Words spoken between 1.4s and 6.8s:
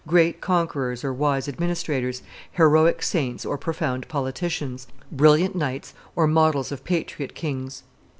administrators, heroic saints or profound politicians, brilliant knights or models